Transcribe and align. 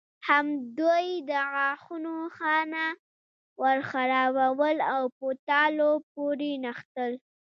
همدوی 0.27 1.07
د 1.29 1.31
غاښونو 1.51 2.15
خانه 2.37 2.85
ورخرابول 3.61 4.77
او 4.93 5.01
په 5.17 5.27
تالو 5.47 5.91
پورې 6.11 6.51
نښتل. 6.63 7.11